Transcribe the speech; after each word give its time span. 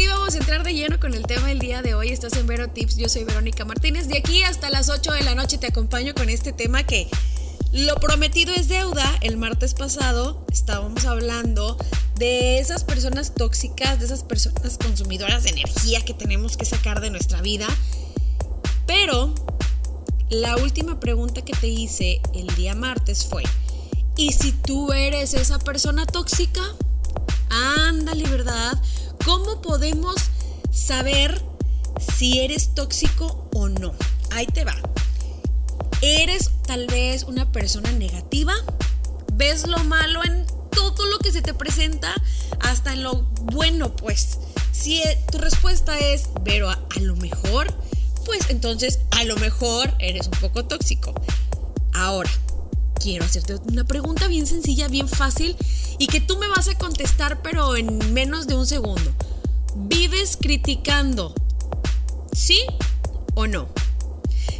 sí, 0.00 0.06
vamos 0.06 0.34
a 0.34 0.38
entrar 0.38 0.62
de 0.62 0.72
lleno 0.72 0.98
con 0.98 1.12
el 1.12 1.26
tema 1.26 1.48
del 1.48 1.58
día 1.58 1.82
de 1.82 1.94
hoy. 1.94 2.08
Estás 2.08 2.32
en 2.34 2.46
Vero 2.46 2.68
Tips, 2.68 2.96
yo 2.96 3.08
soy 3.10 3.24
Verónica 3.24 3.66
Martínez. 3.66 4.08
De 4.08 4.16
aquí 4.16 4.42
hasta 4.42 4.70
las 4.70 4.88
8 4.88 5.12
de 5.12 5.22
la 5.24 5.34
noche 5.34 5.58
te 5.58 5.66
acompaño 5.66 6.14
con 6.14 6.30
este 6.30 6.52
tema 6.54 6.84
que 6.84 7.06
lo 7.72 7.96
prometido 7.96 8.54
es 8.54 8.68
deuda. 8.68 9.04
El 9.20 9.36
martes 9.36 9.74
pasado 9.74 10.46
estábamos 10.50 11.04
hablando 11.04 11.76
de 12.16 12.60
esas 12.60 12.84
personas 12.84 13.34
tóxicas, 13.34 13.98
de 13.98 14.06
esas 14.06 14.22
personas 14.22 14.78
consumidoras 14.78 15.42
de 15.42 15.50
energía 15.50 16.02
que 16.02 16.14
tenemos 16.14 16.56
que 16.56 16.64
sacar 16.64 17.02
de 17.02 17.10
nuestra 17.10 17.42
vida. 17.42 17.66
Pero 18.86 19.34
la 20.30 20.56
última 20.56 20.98
pregunta 20.98 21.42
que 21.42 21.52
te 21.52 21.66
hice 21.66 22.22
el 22.32 22.46
día 22.56 22.74
martes 22.74 23.26
fue, 23.26 23.42
¿y 24.16 24.32
si 24.32 24.52
tú 24.52 24.94
eres 24.94 25.34
esa 25.34 25.58
persona 25.58 26.06
tóxica? 26.06 26.62
Ándale, 27.50 28.24
¿verdad? 28.28 28.80
¿Cómo 29.24 29.60
podemos 29.60 30.16
saber 30.72 31.40
si 32.16 32.40
eres 32.40 32.74
tóxico 32.74 33.48
o 33.54 33.68
no? 33.68 33.92
Ahí 34.32 34.46
te 34.46 34.64
va. 34.64 34.74
¿Eres 36.00 36.50
tal 36.66 36.86
vez 36.86 37.24
una 37.24 37.52
persona 37.52 37.92
negativa? 37.92 38.54
¿Ves 39.34 39.66
lo 39.66 39.78
malo 39.84 40.24
en 40.24 40.46
todo 40.70 41.06
lo 41.06 41.18
que 41.18 41.32
se 41.32 41.42
te 41.42 41.54
presenta? 41.54 42.14
Hasta 42.60 42.92
en 42.92 43.02
lo 43.02 43.22
bueno, 43.52 43.94
pues. 43.94 44.38
Si 44.72 45.02
eh, 45.02 45.22
tu 45.30 45.38
respuesta 45.38 45.98
es, 45.98 46.28
pero 46.44 46.70
a, 46.70 46.74
a 46.74 47.00
lo 47.00 47.16
mejor, 47.16 47.72
pues 48.24 48.48
entonces 48.48 49.00
a 49.10 49.24
lo 49.24 49.36
mejor 49.36 49.94
eres 49.98 50.26
un 50.26 50.38
poco 50.40 50.64
tóxico. 50.64 51.12
Ahora, 51.92 52.30
quiero 53.00 53.24
hacerte 53.24 53.56
una 53.66 53.84
pregunta 53.84 54.28
bien 54.28 54.46
sencilla, 54.46 54.86
bien 54.88 55.08
fácil 55.08 55.56
y 55.98 56.06
que 56.06 56.20
tú 56.20 56.38
me 56.38 56.48
vas 56.48 56.68
a 56.68 56.76
contestar 56.76 57.42
pero 57.42 57.76
en 57.76 58.12
menos 58.12 58.46
de 58.46 58.54
un 58.54 58.66
segundo. 58.66 59.12
¿Vives 59.74 60.36
criticando? 60.40 61.34
¿Sí 62.32 62.60
o 63.34 63.46
no? 63.46 63.68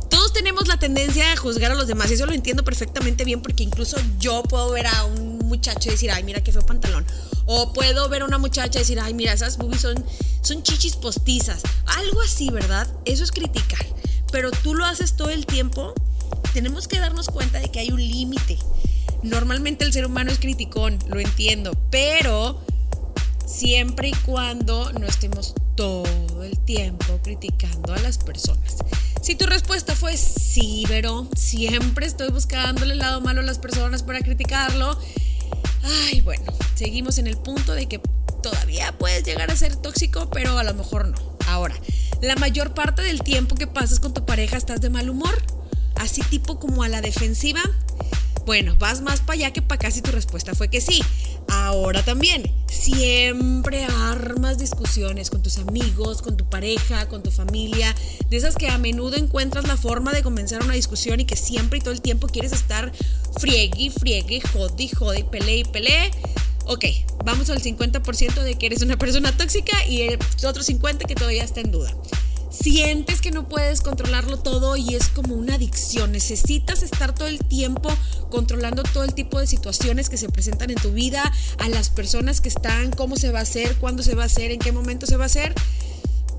Todos 0.08 0.32
tenemos 0.32 0.66
la 0.66 0.78
tendencia 0.78 1.32
a 1.32 1.36
juzgar 1.36 1.70
a 1.70 1.74
los 1.74 1.86
demás 1.86 2.10
y 2.10 2.14
eso 2.14 2.26
lo 2.26 2.32
entiendo 2.32 2.64
perfectamente 2.64 3.24
bien 3.24 3.42
porque 3.42 3.62
incluso 3.62 3.96
yo 4.18 4.42
puedo 4.42 4.70
ver 4.72 4.86
a 4.86 5.04
un 5.04 5.38
muchacho 5.38 5.88
y 5.88 5.92
decir, 5.92 6.10
ay, 6.10 6.24
mira 6.24 6.42
qué 6.42 6.52
feo 6.52 6.64
pantalón. 6.64 7.06
O 7.46 7.72
puedo 7.72 8.08
ver 8.08 8.22
a 8.22 8.24
una 8.24 8.38
muchacha 8.38 8.78
y 8.78 8.82
decir, 8.82 8.98
ay, 9.00 9.14
mira, 9.14 9.32
esas 9.32 9.58
boobies 9.58 9.82
son, 9.82 10.04
son 10.42 10.62
chichis 10.62 10.96
postizas. 10.96 11.62
Algo 11.86 12.22
así, 12.22 12.50
¿verdad? 12.50 12.88
Eso 13.04 13.22
es 13.22 13.30
criticar. 13.32 13.84
Pero 14.32 14.50
tú 14.50 14.74
lo 14.74 14.84
haces 14.84 15.16
todo 15.16 15.30
el 15.30 15.46
tiempo. 15.46 15.94
Tenemos 16.52 16.88
que 16.88 16.98
darnos 16.98 17.28
cuenta 17.28 17.60
de 17.60 17.68
que 17.68 17.80
hay 17.80 17.90
un 17.90 18.00
límite. 18.00 18.58
Normalmente 19.22 19.84
el 19.84 19.92
ser 19.92 20.06
humano 20.06 20.30
es 20.30 20.38
criticón, 20.38 20.98
lo 21.08 21.20
entiendo, 21.20 21.72
pero 21.90 22.60
siempre 23.46 24.08
y 24.08 24.12
cuando 24.24 24.92
no 24.92 25.06
estemos 25.06 25.54
todo 25.76 26.42
el 26.42 26.58
tiempo 26.58 27.20
criticando 27.22 27.92
a 27.92 27.98
las 27.98 28.18
personas. 28.18 28.76
Si 29.22 29.34
tu 29.34 29.46
respuesta 29.46 29.94
fue 29.94 30.16
sí, 30.16 30.84
pero 30.88 31.28
siempre 31.36 32.06
estoy 32.06 32.30
buscándole 32.30 32.94
el 32.94 32.98
lado 32.98 33.20
malo 33.20 33.40
a 33.40 33.44
las 33.44 33.58
personas 33.58 34.02
para 34.02 34.20
criticarlo, 34.20 34.98
ay, 35.82 36.20
bueno, 36.22 36.44
seguimos 36.74 37.18
en 37.18 37.26
el 37.26 37.36
punto 37.36 37.74
de 37.74 37.86
que 37.86 38.00
todavía 38.42 38.96
puedes 38.98 39.24
llegar 39.24 39.50
a 39.50 39.56
ser 39.56 39.76
tóxico, 39.76 40.30
pero 40.30 40.58
a 40.58 40.64
lo 40.64 40.74
mejor 40.74 41.08
no. 41.08 41.36
Ahora, 41.46 41.74
la 42.22 42.36
mayor 42.36 42.74
parte 42.74 43.02
del 43.02 43.22
tiempo 43.22 43.54
que 43.54 43.66
pasas 43.66 44.00
con 44.00 44.14
tu 44.14 44.24
pareja 44.24 44.56
estás 44.56 44.80
de 44.80 44.90
mal 44.90 45.10
humor, 45.10 45.42
así 46.00 46.22
tipo 46.22 46.58
como 46.58 46.82
a 46.82 46.88
la 46.88 47.00
defensiva, 47.00 47.60
bueno, 48.46 48.74
vas 48.78 49.02
más 49.02 49.20
para 49.20 49.34
allá 49.34 49.52
que 49.52 49.62
para 49.62 49.76
acá 49.76 49.90
si 49.90 50.02
tu 50.02 50.10
respuesta 50.10 50.54
fue 50.54 50.68
que 50.68 50.80
sí. 50.80 51.02
Ahora 51.48 52.02
también, 52.02 52.50
siempre 52.66 53.84
armas 53.84 54.58
discusiones 54.58 55.30
con 55.30 55.42
tus 55.42 55.58
amigos, 55.58 56.22
con 56.22 56.36
tu 56.36 56.48
pareja, 56.48 57.06
con 57.08 57.22
tu 57.22 57.30
familia, 57.30 57.94
de 58.28 58.36
esas 58.36 58.56
que 58.56 58.68
a 58.68 58.78
menudo 58.78 59.16
encuentras 59.16 59.68
la 59.68 59.76
forma 59.76 60.12
de 60.12 60.22
comenzar 60.22 60.64
una 60.64 60.74
discusión 60.74 61.20
y 61.20 61.26
que 61.26 61.36
siempre 61.36 61.78
y 61.78 61.82
todo 61.82 61.92
el 61.92 62.00
tiempo 62.00 62.28
quieres 62.28 62.52
estar 62.52 62.92
friegue, 63.38 63.90
friegue, 63.90 64.40
jode, 64.40 64.88
jode, 64.88 65.24
pele 65.24 65.58
y 65.58 65.64
pele. 65.64 66.10
Ok, 66.66 66.84
vamos 67.24 67.50
al 67.50 67.60
50% 67.60 68.42
de 68.42 68.54
que 68.56 68.66
eres 68.66 68.82
una 68.82 68.96
persona 68.96 69.36
tóxica 69.36 69.84
y 69.86 70.02
el 70.02 70.18
otro 70.46 70.62
50% 70.62 71.06
que 71.06 71.14
todavía 71.14 71.44
está 71.44 71.60
en 71.60 71.72
duda 71.72 71.94
sientes 72.50 73.20
que 73.20 73.30
no 73.30 73.48
puedes 73.48 73.80
controlarlo 73.80 74.38
todo 74.38 74.76
y 74.76 74.94
es 74.94 75.08
como 75.08 75.34
una 75.34 75.54
adicción. 75.54 76.12
Necesitas 76.12 76.82
estar 76.82 77.14
todo 77.14 77.28
el 77.28 77.38
tiempo 77.38 77.88
controlando 78.30 78.82
todo 78.82 79.04
el 79.04 79.14
tipo 79.14 79.38
de 79.38 79.46
situaciones 79.46 80.08
que 80.08 80.16
se 80.16 80.28
presentan 80.28 80.70
en 80.70 80.76
tu 80.76 80.92
vida, 80.92 81.32
a 81.58 81.68
las 81.68 81.90
personas 81.90 82.40
que 82.40 82.48
están, 82.48 82.90
cómo 82.90 83.16
se 83.16 83.32
va 83.32 83.40
a 83.40 83.42
hacer, 83.42 83.76
cuándo 83.76 84.02
se 84.02 84.14
va 84.14 84.24
a 84.24 84.26
hacer, 84.26 84.50
en 84.50 84.58
qué 84.58 84.72
momento 84.72 85.06
se 85.06 85.16
va 85.16 85.24
a 85.24 85.26
hacer. 85.26 85.54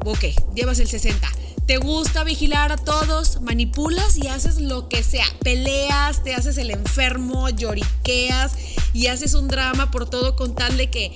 Ok, 0.05 0.25
llevas 0.55 0.79
el 0.79 0.87
60. 0.87 1.27
Te 1.65 1.77
gusta 1.77 2.23
vigilar 2.23 2.71
a 2.71 2.77
todos, 2.77 3.39
manipulas 3.41 4.17
y 4.17 4.27
haces 4.27 4.59
lo 4.59 4.89
que 4.89 5.03
sea. 5.03 5.25
Peleas, 5.43 6.23
te 6.23 6.33
haces 6.33 6.57
el 6.57 6.71
enfermo, 6.71 7.49
lloriqueas 7.49 8.53
y 8.93 9.07
haces 9.07 9.35
un 9.35 9.47
drama 9.47 9.91
por 9.91 10.09
todo 10.09 10.35
con 10.35 10.55
tal 10.55 10.75
de 10.75 10.89
que 10.89 11.13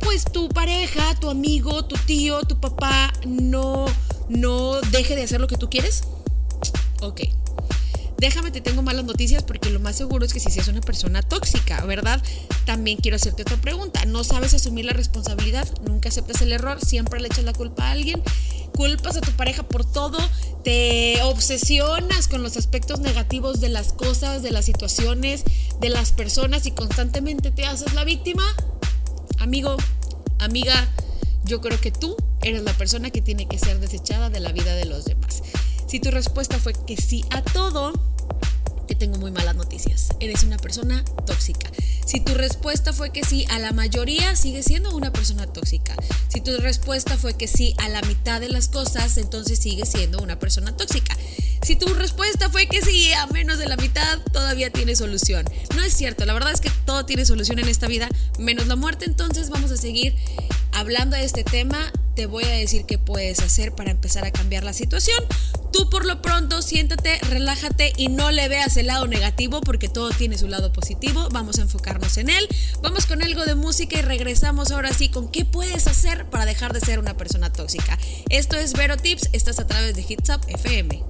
pues 0.00 0.24
tu 0.24 0.48
pareja, 0.48 1.14
tu 1.20 1.28
amigo, 1.28 1.84
tu 1.84 1.96
tío, 1.96 2.42
tu 2.42 2.60
papá 2.60 3.12
no 3.26 3.86
no 4.28 4.80
deje 4.92 5.16
de 5.16 5.22
hacer 5.22 5.40
lo 5.40 5.46
que 5.46 5.56
tú 5.56 5.68
quieres? 5.70 6.02
Ok. 7.00 7.22
Déjame, 8.18 8.50
te 8.50 8.60
tengo 8.60 8.82
malas 8.82 9.04
noticias 9.04 9.44
porque 9.44 9.70
lo 9.70 9.78
más 9.78 9.94
seguro 9.94 10.24
es 10.24 10.32
que 10.32 10.40
si 10.40 10.50
seas 10.50 10.66
una 10.66 10.80
persona 10.80 11.22
tóxica, 11.22 11.84
¿verdad? 11.84 12.20
También 12.64 12.98
quiero 12.98 13.14
hacerte 13.14 13.42
otra 13.42 13.56
pregunta. 13.58 14.04
¿No 14.06 14.24
sabes 14.24 14.54
asumir 14.54 14.86
la 14.86 14.92
responsabilidad? 14.92 15.68
¿Nunca 15.86 16.08
aceptas 16.08 16.42
el 16.42 16.50
error? 16.50 16.84
¿Siempre 16.84 17.20
le 17.20 17.28
echas 17.28 17.44
la 17.44 17.52
culpa 17.52 17.86
a 17.86 17.92
alguien? 17.92 18.20
¿Culpas 18.74 19.16
a 19.16 19.20
tu 19.20 19.30
pareja 19.32 19.62
por 19.62 19.84
todo? 19.84 20.18
¿Te 20.64 21.22
obsesionas 21.22 22.26
con 22.26 22.42
los 22.42 22.56
aspectos 22.56 22.98
negativos 22.98 23.60
de 23.60 23.68
las 23.68 23.92
cosas, 23.92 24.42
de 24.42 24.50
las 24.50 24.64
situaciones, 24.64 25.44
de 25.80 25.88
las 25.88 26.10
personas 26.10 26.66
y 26.66 26.72
constantemente 26.72 27.52
te 27.52 27.66
haces 27.66 27.94
la 27.94 28.02
víctima? 28.02 28.44
Amigo, 29.38 29.76
amiga, 30.40 30.88
yo 31.44 31.60
creo 31.60 31.80
que 31.80 31.92
tú 31.92 32.16
eres 32.48 32.62
la 32.62 32.72
persona 32.72 33.10
que 33.10 33.20
tiene 33.20 33.46
que 33.46 33.58
ser 33.58 33.78
desechada 33.78 34.30
de 34.30 34.40
la 34.40 34.52
vida 34.52 34.74
de 34.74 34.86
los 34.86 35.04
demás. 35.04 35.42
Si 35.86 36.00
tu 36.00 36.10
respuesta 36.10 36.58
fue 36.58 36.72
que 36.72 36.96
sí 36.96 37.24
a 37.30 37.42
todo, 37.42 37.92
te 38.86 38.94
tengo 38.94 39.18
muy 39.18 39.30
malas 39.30 39.54
noticias. 39.54 40.08
Eres 40.18 40.44
una 40.44 40.56
persona 40.56 41.04
tóxica. 41.26 41.70
Si 42.06 42.20
tu 42.20 42.32
respuesta 42.32 42.94
fue 42.94 43.10
que 43.10 43.22
sí 43.22 43.44
a 43.50 43.58
la 43.58 43.72
mayoría, 43.72 44.34
sigue 44.34 44.62
siendo 44.62 44.96
una 44.96 45.12
persona 45.12 45.46
tóxica. 45.46 45.94
Si 46.28 46.40
tu 46.40 46.56
respuesta 46.56 47.18
fue 47.18 47.34
que 47.34 47.48
sí 47.48 47.74
a 47.78 47.88
la 47.90 48.00
mitad 48.02 48.40
de 48.40 48.48
las 48.48 48.68
cosas, 48.68 49.18
entonces 49.18 49.58
sigue 49.58 49.84
siendo 49.84 50.18
una 50.22 50.38
persona 50.38 50.74
tóxica. 50.74 51.14
Si 51.62 51.76
tu 51.76 51.92
respuesta 51.92 52.48
fue 52.48 52.66
que 52.66 52.80
sí 52.80 53.12
a 53.12 53.26
menos 53.26 53.58
de 53.58 53.66
la 53.66 53.76
mitad, 53.76 54.20
todavía 54.32 54.70
tiene 54.70 54.96
solución. 54.96 55.44
No 55.76 55.82
es 55.82 55.92
cierto, 55.92 56.24
la 56.24 56.32
verdad 56.32 56.52
es 56.52 56.62
que 56.62 56.70
todo 56.86 57.04
tiene 57.04 57.26
solución 57.26 57.58
en 57.58 57.68
esta 57.68 57.88
vida, 57.88 58.08
menos 58.38 58.68
la 58.68 58.76
muerte, 58.76 59.04
entonces 59.04 59.50
vamos 59.50 59.70
a 59.70 59.76
seguir 59.76 60.16
hablando 60.72 61.16
de 61.16 61.24
este 61.24 61.44
tema 61.44 61.92
te 62.18 62.26
voy 62.26 62.42
a 62.42 62.50
decir 62.50 62.84
qué 62.84 62.98
puedes 62.98 63.38
hacer 63.38 63.72
para 63.76 63.92
empezar 63.92 64.24
a 64.24 64.32
cambiar 64.32 64.64
la 64.64 64.72
situación. 64.72 65.24
Tú 65.72 65.88
por 65.88 66.04
lo 66.04 66.20
pronto 66.20 66.62
siéntate, 66.62 67.16
relájate 67.20 67.92
y 67.96 68.08
no 68.08 68.32
le 68.32 68.48
veas 68.48 68.76
el 68.76 68.88
lado 68.88 69.06
negativo 69.06 69.60
porque 69.60 69.88
todo 69.88 70.10
tiene 70.10 70.36
su 70.36 70.48
lado 70.48 70.72
positivo. 70.72 71.28
Vamos 71.30 71.60
a 71.60 71.62
enfocarnos 71.62 72.16
en 72.16 72.28
él. 72.28 72.48
Vamos 72.82 73.06
con 73.06 73.22
algo 73.22 73.44
de 73.44 73.54
música 73.54 74.00
y 74.00 74.02
regresamos 74.02 74.72
ahora 74.72 74.92
sí 74.92 75.10
con 75.10 75.28
qué 75.28 75.44
puedes 75.44 75.86
hacer 75.86 76.28
para 76.28 76.44
dejar 76.44 76.72
de 76.72 76.80
ser 76.80 76.98
una 76.98 77.16
persona 77.16 77.52
tóxica. 77.52 77.96
Esto 78.30 78.56
es 78.56 78.72
Vero 78.72 78.96
Tips, 78.96 79.28
estás 79.32 79.60
a 79.60 79.68
través 79.68 79.94
de 79.94 80.04
Hits 80.08 80.28
Up 80.30 80.40
FM. 80.48 81.04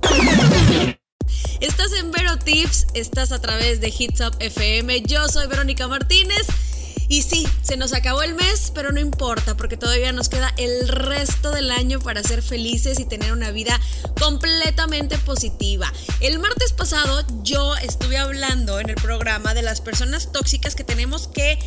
Estás 1.60 1.92
en 1.92 2.10
Vero 2.10 2.38
Tips, 2.38 2.86
estás 2.92 3.32
a 3.32 3.40
través 3.40 3.80
de 3.80 3.88
Hits 3.98 4.20
Up 4.20 4.36
FM. 4.40 5.02
Yo 5.02 5.26
soy 5.28 5.46
Verónica 5.46 5.88
Martínez. 5.88 6.46
Y 7.08 7.22
sí, 7.22 7.48
se 7.62 7.78
nos 7.78 7.94
acabó 7.94 8.22
el 8.22 8.34
mes, 8.34 8.70
pero 8.74 8.92
no 8.92 9.00
importa, 9.00 9.56
porque 9.56 9.78
todavía 9.78 10.12
nos 10.12 10.28
queda 10.28 10.52
el 10.58 10.88
resto 10.88 11.50
del 11.50 11.70
año 11.70 12.00
para 12.00 12.22
ser 12.22 12.42
felices 12.42 13.00
y 13.00 13.06
tener 13.06 13.32
una 13.32 13.50
vida 13.50 13.80
completamente 14.20 15.16
positiva. 15.16 15.90
El 16.20 16.38
martes 16.38 16.72
pasado 16.72 17.24
yo 17.42 17.76
estuve 17.76 18.18
hablando 18.18 18.78
en 18.78 18.90
el 18.90 18.96
programa 18.96 19.54
de 19.54 19.62
las 19.62 19.80
personas 19.80 20.32
tóxicas 20.32 20.74
que 20.74 20.84
tenemos 20.84 21.28
que 21.28 21.58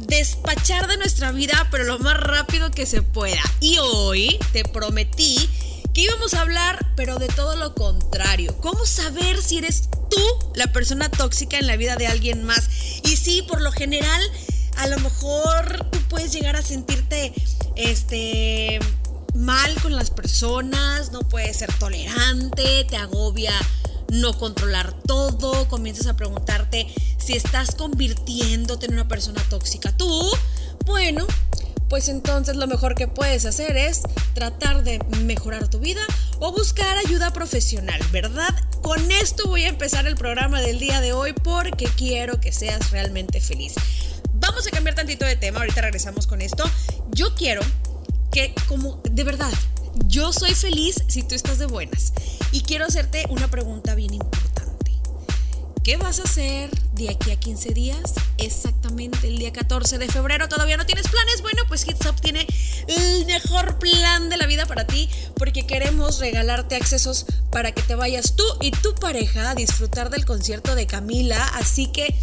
despachar 0.00 0.86
de 0.86 0.98
nuestra 0.98 1.32
vida, 1.32 1.66
pero 1.70 1.84
lo 1.84 1.98
más 1.98 2.18
rápido 2.18 2.70
que 2.70 2.84
se 2.84 3.00
pueda. 3.00 3.40
Y 3.60 3.78
hoy 3.78 4.38
te 4.52 4.64
prometí 4.64 5.48
que 5.94 6.02
íbamos 6.02 6.34
a 6.34 6.42
hablar, 6.42 6.92
pero 6.96 7.18
de 7.18 7.28
todo 7.28 7.56
lo 7.56 7.74
contrario. 7.74 8.54
¿Cómo 8.60 8.84
saber 8.84 9.40
si 9.40 9.58
eres 9.58 9.88
tú 10.10 10.20
la 10.54 10.66
persona 10.72 11.08
tóxica 11.08 11.58
en 11.58 11.68
la 11.68 11.76
vida 11.76 11.96
de 11.96 12.06
alguien 12.06 12.44
más? 12.44 12.68
Y 13.04 13.16
sí, 13.16 13.42
por 13.42 13.62
lo 13.62 13.72
general 13.72 14.20
a 14.76 14.86
lo 14.86 14.98
mejor 14.98 15.88
tú 15.90 15.98
puedes 16.08 16.32
llegar 16.32 16.56
a 16.56 16.62
sentirte 16.62 17.32
este 17.76 18.78
mal 19.34 19.74
con 19.82 19.96
las 19.96 20.10
personas, 20.10 21.12
no 21.12 21.20
puedes 21.20 21.56
ser 21.56 21.72
tolerante, 21.78 22.84
te 22.84 22.96
agobia 22.96 23.52
no 24.10 24.36
controlar 24.38 24.92
todo, 25.06 25.66
comienzas 25.68 26.06
a 26.06 26.16
preguntarte 26.16 26.86
si 27.18 27.34
estás 27.34 27.74
convirtiéndote 27.74 28.86
en 28.86 28.94
una 28.94 29.08
persona 29.08 29.42
tóxica 29.48 29.96
tú. 29.96 30.30
Bueno, 30.86 31.26
pues 31.88 32.08
entonces 32.08 32.56
lo 32.56 32.66
mejor 32.66 32.94
que 32.94 33.08
puedes 33.08 33.44
hacer 33.44 33.76
es 33.76 34.02
tratar 34.34 34.84
de 34.84 34.98
mejorar 35.22 35.68
tu 35.68 35.78
vida 35.78 36.02
o 36.38 36.52
buscar 36.52 36.96
ayuda 36.98 37.32
profesional, 37.32 38.00
¿verdad? 38.12 38.54
Con 38.82 39.10
esto 39.10 39.46
voy 39.46 39.64
a 39.64 39.68
empezar 39.68 40.06
el 40.06 40.16
programa 40.16 40.60
del 40.60 40.78
día 40.78 41.00
de 41.00 41.12
hoy 41.12 41.32
porque 41.32 41.86
quiero 41.96 42.40
que 42.40 42.52
seas 42.52 42.90
realmente 42.90 43.40
feliz. 43.40 43.74
Vamos 44.54 44.68
a 44.68 44.70
cambiar 44.70 44.94
tantito 44.94 45.24
de 45.24 45.34
tema, 45.34 45.58
ahorita 45.58 45.80
regresamos 45.80 46.28
con 46.28 46.40
esto. 46.40 46.62
Yo 47.10 47.34
quiero 47.34 47.60
que 48.30 48.54
como 48.68 49.00
de 49.02 49.24
verdad, 49.24 49.52
yo 50.06 50.32
soy 50.32 50.54
feliz 50.54 51.02
si 51.08 51.24
tú 51.24 51.34
estás 51.34 51.58
de 51.58 51.66
buenas 51.66 52.12
y 52.52 52.60
quiero 52.60 52.84
hacerte 52.84 53.24
una 53.30 53.48
pregunta 53.48 53.96
bien 53.96 54.14
importante. 54.14 54.92
¿Qué 55.82 55.96
vas 55.96 56.20
a 56.20 56.22
hacer 56.22 56.70
de 56.92 57.10
aquí 57.10 57.32
a 57.32 57.36
15 57.36 57.70
días? 57.70 58.14
Exactamente 58.38 59.26
el 59.26 59.38
día 59.38 59.52
14 59.52 59.98
de 59.98 60.06
febrero. 60.06 60.48
¿Todavía 60.48 60.76
no 60.76 60.86
tienes 60.86 61.08
planes? 61.08 61.42
Bueno, 61.42 61.64
pues 61.66 61.84
Hitsop 61.84 62.20
tiene 62.20 62.46
el 62.86 63.26
mejor 63.26 63.80
plan 63.80 64.30
de 64.30 64.36
la 64.36 64.46
vida 64.46 64.66
para 64.66 64.86
ti 64.86 65.10
porque 65.34 65.66
queremos 65.66 66.20
regalarte 66.20 66.76
accesos 66.76 67.26
para 67.50 67.72
que 67.72 67.82
te 67.82 67.96
vayas 67.96 68.36
tú 68.36 68.44
y 68.60 68.70
tu 68.70 68.94
pareja 68.94 69.50
a 69.50 69.54
disfrutar 69.56 70.10
del 70.10 70.24
concierto 70.24 70.76
de 70.76 70.86
Camila. 70.86 71.44
Así 71.54 71.88
que, 71.88 72.14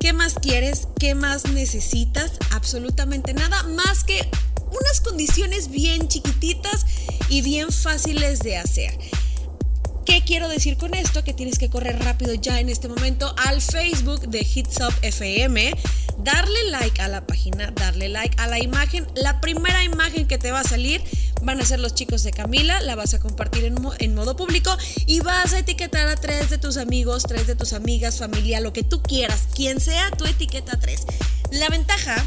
¿qué 0.00 0.12
más 0.12 0.34
quieres? 0.34 0.88
¿Qué 0.98 1.14
más 1.14 1.44
necesitas? 1.50 2.32
Absolutamente 2.50 3.34
nada 3.34 3.62
más 3.64 4.02
que 4.02 4.28
unas 4.72 5.00
condiciones 5.00 5.70
bien 5.70 6.08
chiquititas 6.08 6.86
y 7.28 7.42
bien 7.42 7.70
fáciles 7.70 8.40
de 8.40 8.56
hacer. 8.56 8.98
¿Qué 10.04 10.22
quiero 10.24 10.48
decir 10.48 10.76
con 10.76 10.94
esto? 10.94 11.22
Que 11.22 11.34
tienes 11.34 11.58
que 11.58 11.68
correr 11.68 11.98
rápido 12.02 12.34
ya 12.34 12.60
en 12.60 12.68
este 12.68 12.88
momento 12.88 13.34
al 13.46 13.60
Facebook 13.60 14.28
de 14.28 14.40
Hits 14.40 14.78
FM, 15.02 15.72
darle 16.18 16.70
like 16.70 17.00
a 17.02 17.08
la 17.08 17.26
página, 17.26 17.70
darle 17.70 18.08
like 18.08 18.34
a 18.40 18.46
la 18.46 18.58
imagen. 18.58 19.06
La 19.14 19.40
primera 19.40 19.84
imagen 19.84 20.26
que 20.26 20.38
te 20.38 20.50
va 20.50 20.60
a 20.60 20.64
salir 20.64 21.02
van 21.42 21.60
a 21.60 21.64
ser 21.64 21.80
los 21.80 21.94
chicos 21.94 22.22
de 22.22 22.32
Camila, 22.32 22.80
la 22.80 22.96
vas 22.96 23.14
a 23.14 23.20
compartir 23.20 23.64
en 23.64 24.14
modo 24.14 24.36
público 24.36 24.76
y 25.06 25.20
vas 25.20 25.52
a 25.52 25.58
etiquetar 25.58 26.08
a 26.08 26.16
tres 26.16 26.50
de 26.50 26.58
tus 26.58 26.76
amigos, 26.76 27.24
tres 27.24 27.46
de 27.46 27.54
tus 27.54 27.72
amigas, 27.72 28.18
familia, 28.18 28.60
lo 28.60 28.72
que 28.72 28.82
tú 28.82 29.02
quieras, 29.02 29.48
quien 29.54 29.80
sea, 29.80 30.10
tu 30.12 30.24
etiqueta 30.24 30.78
tres. 30.78 31.06
La 31.50 31.68
ventaja 31.68 32.24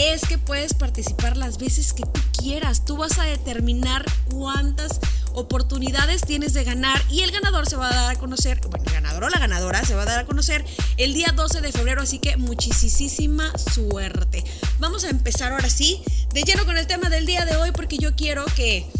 es 0.00 0.22
que 0.22 0.38
puedes 0.38 0.72
participar 0.72 1.36
las 1.36 1.58
veces 1.58 1.92
que 1.92 2.04
tú 2.04 2.20
quieras. 2.38 2.84
Tú 2.86 2.96
vas 2.96 3.18
a 3.18 3.24
determinar 3.24 4.04
cuántas 4.30 4.98
oportunidades 5.34 6.22
tienes 6.22 6.54
de 6.54 6.64
ganar 6.64 7.00
y 7.10 7.20
el 7.20 7.30
ganador 7.30 7.68
se 7.68 7.76
va 7.76 7.88
a 7.88 7.94
dar 7.94 8.16
a 8.16 8.18
conocer, 8.18 8.60
bueno, 8.68 8.84
el 8.86 8.92
ganador 8.92 9.24
o 9.24 9.28
la 9.28 9.38
ganadora 9.38 9.84
se 9.84 9.94
va 9.94 10.02
a 10.02 10.06
dar 10.06 10.20
a 10.20 10.26
conocer 10.26 10.64
el 10.96 11.12
día 11.14 11.32
12 11.36 11.60
de 11.60 11.70
febrero, 11.70 12.02
así 12.02 12.18
que 12.18 12.36
muchísima 12.36 13.52
suerte. 13.58 14.42
Vamos 14.78 15.04
a 15.04 15.10
empezar 15.10 15.52
ahora 15.52 15.68
sí 15.68 16.02
de 16.32 16.42
lleno 16.42 16.64
con 16.64 16.78
el 16.78 16.86
tema 16.86 17.10
del 17.10 17.26
día 17.26 17.44
de 17.44 17.56
hoy 17.56 17.70
porque 17.72 17.98
yo 17.98 18.16
quiero 18.16 18.44
que 18.56 18.90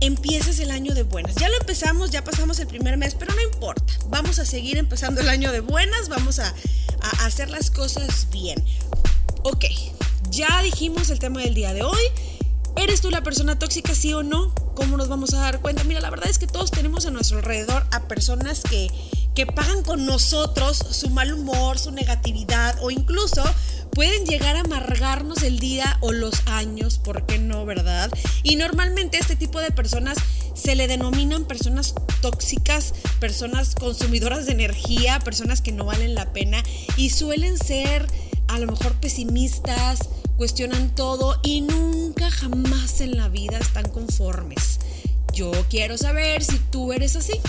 empieces 0.00 0.58
el 0.58 0.72
año 0.72 0.94
de 0.94 1.04
buenas. 1.04 1.36
Ya 1.36 1.48
lo 1.48 1.56
empezamos, 1.60 2.10
ya 2.10 2.24
pasamos 2.24 2.58
el 2.58 2.66
primer 2.66 2.96
mes, 2.96 3.14
pero 3.14 3.32
no 3.34 3.40
importa. 3.40 3.94
Vamos 4.08 4.40
a 4.40 4.44
seguir 4.44 4.76
empezando 4.76 5.20
el 5.20 5.28
año 5.28 5.52
de 5.52 5.60
buenas, 5.60 6.08
vamos 6.08 6.40
a, 6.40 6.52
a 7.00 7.26
hacer 7.26 7.50
las 7.50 7.70
cosas 7.70 8.28
bien. 8.30 8.62
Ok, 9.44 9.64
ya 10.30 10.62
dijimos 10.62 11.10
el 11.10 11.18
tema 11.18 11.40
del 11.40 11.52
día 11.52 11.74
de 11.74 11.82
hoy. 11.82 12.00
¿Eres 12.76 13.00
tú 13.00 13.10
la 13.10 13.22
persona 13.22 13.58
tóxica, 13.58 13.92
sí 13.92 14.14
o 14.14 14.22
no? 14.22 14.54
¿Cómo 14.76 14.96
nos 14.96 15.08
vamos 15.08 15.34
a 15.34 15.40
dar 15.40 15.60
cuenta? 15.60 15.82
Mira, 15.82 16.00
la 16.00 16.10
verdad 16.10 16.30
es 16.30 16.38
que 16.38 16.46
todos 16.46 16.70
tenemos 16.70 17.06
a 17.06 17.10
nuestro 17.10 17.38
alrededor 17.38 17.84
a 17.90 18.04
personas 18.04 18.62
que, 18.62 18.88
que 19.34 19.44
pagan 19.46 19.82
con 19.82 20.06
nosotros 20.06 20.76
su 20.78 21.10
mal 21.10 21.34
humor, 21.34 21.80
su 21.80 21.90
negatividad 21.90 22.78
o 22.82 22.92
incluso 22.92 23.42
pueden 23.90 24.24
llegar 24.26 24.54
a 24.54 24.60
amargarnos 24.60 25.42
el 25.42 25.58
día 25.58 25.98
o 26.02 26.12
los 26.12 26.46
años, 26.46 26.98
¿por 26.98 27.26
qué 27.26 27.40
no, 27.40 27.66
verdad? 27.66 28.12
Y 28.44 28.54
normalmente 28.54 29.18
este 29.18 29.34
tipo 29.34 29.60
de 29.60 29.72
personas 29.72 30.18
se 30.54 30.76
le 30.76 30.86
denominan 30.86 31.46
personas 31.46 31.94
tóxicas, 32.20 32.94
personas 33.18 33.74
consumidoras 33.74 34.46
de 34.46 34.52
energía, 34.52 35.18
personas 35.18 35.60
que 35.62 35.72
no 35.72 35.84
valen 35.84 36.14
la 36.14 36.32
pena 36.32 36.62
y 36.96 37.10
suelen 37.10 37.58
ser 37.58 38.06
a 38.52 38.58
lo 38.58 38.66
mejor 38.66 38.92
pesimistas, 38.96 40.10
cuestionan 40.36 40.94
todo 40.94 41.40
y 41.42 41.62
nunca 41.62 42.30
jamás 42.30 43.00
en 43.00 43.16
la 43.16 43.28
vida 43.28 43.58
están 43.58 43.88
conformes. 43.88 44.78
Yo 45.32 45.50
quiero 45.70 45.96
saber 45.96 46.44
si 46.44 46.58
tú 46.58 46.92
eres 46.92 47.16
así. 47.16 47.40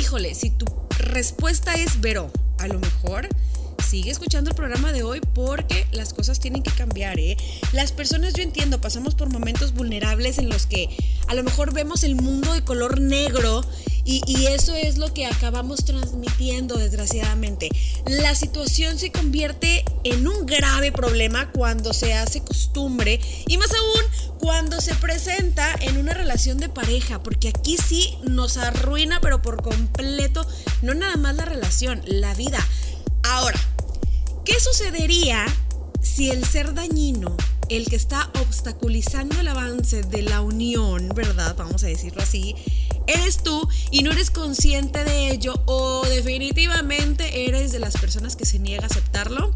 Híjole, 0.00 0.36
si 0.36 0.50
tu 0.50 0.66
respuesta 0.98 1.74
es 1.74 2.00
Vero, 2.00 2.30
a 2.58 2.68
lo 2.68 2.78
mejor 2.78 3.28
sigue 3.86 4.10
escuchando 4.10 4.50
el 4.50 4.56
programa 4.56 4.92
de 4.92 5.04
hoy 5.04 5.20
porque 5.32 5.86
las 5.92 6.12
cosas 6.12 6.40
tienen 6.40 6.64
que 6.64 6.72
cambiar, 6.72 7.20
¿eh? 7.20 7.36
Las 7.72 7.92
personas, 7.92 8.34
yo 8.34 8.42
entiendo, 8.42 8.80
pasamos 8.80 9.14
por 9.14 9.30
momentos 9.30 9.74
vulnerables 9.74 10.38
en 10.38 10.48
los 10.48 10.66
que 10.66 10.88
a 11.28 11.34
lo 11.34 11.44
mejor 11.44 11.72
vemos 11.72 12.02
el 12.02 12.16
mundo 12.16 12.52
de 12.52 12.64
color 12.64 13.00
negro 13.00 13.64
y, 14.04 14.22
y, 14.26 14.46
eso 14.46 14.74
es 14.74 14.98
lo 14.98 15.12
que 15.12 15.26
acabamos 15.26 15.84
transmitiendo, 15.84 16.76
desgraciadamente. 16.76 17.68
La 18.06 18.34
situación 18.34 18.98
se 18.98 19.10
convierte 19.10 19.84
en 20.04 20.28
un 20.28 20.46
grave 20.46 20.92
problema 20.92 21.50
cuando 21.50 21.92
se 21.92 22.14
hace 22.14 22.40
costumbre 22.40 23.20
y 23.48 23.56
más 23.58 23.70
aún 23.72 24.38
cuando 24.38 24.80
se 24.80 24.94
presenta 24.94 25.74
en 25.80 25.96
una 25.96 26.14
relación 26.14 26.58
de 26.58 26.68
pareja, 26.68 27.22
porque 27.22 27.48
aquí 27.48 27.76
sí 27.76 28.16
nos 28.22 28.56
arruina, 28.56 29.20
pero 29.20 29.42
por 29.42 29.62
completo, 29.62 30.46
no 30.82 30.94
nada 30.94 31.16
más 31.16 31.34
la 31.34 31.44
relación, 31.44 32.00
la 32.06 32.32
vida. 32.34 32.64
Ahora, 33.24 33.58
¿Qué 34.46 34.60
sucedería 34.60 35.44
si 36.00 36.30
el 36.30 36.44
ser 36.44 36.72
dañino, 36.72 37.36
el 37.68 37.88
que 37.88 37.96
está 37.96 38.30
obstaculizando 38.40 39.40
el 39.40 39.48
avance 39.48 40.02
de 40.02 40.22
la 40.22 40.40
unión, 40.40 41.08
¿verdad? 41.16 41.56
Vamos 41.58 41.82
a 41.82 41.88
decirlo 41.88 42.22
así, 42.22 42.54
eres 43.08 43.42
tú 43.42 43.68
y 43.90 44.04
no 44.04 44.12
eres 44.12 44.30
consciente 44.30 45.02
de 45.02 45.32
ello 45.32 45.60
o 45.66 46.06
definitivamente 46.06 47.48
eres 47.48 47.72
de 47.72 47.80
las 47.80 47.96
personas 47.96 48.36
que 48.36 48.46
se 48.46 48.60
niega 48.60 48.84
a 48.84 48.86
aceptarlo? 48.86 49.52